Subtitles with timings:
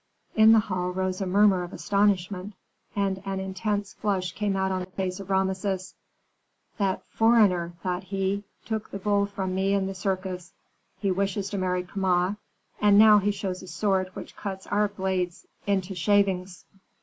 [0.33, 2.55] In the hall rose a murmur of astonishment,
[2.95, 5.93] and an intense flush came out on the face of Rameses.
[6.79, 10.53] "That foreigner," thought he, "took the bull from me in the circus,
[10.97, 12.37] he wishes to marry Kama,
[12.81, 16.65] and now he shows a sword which cuts our blades into shavings."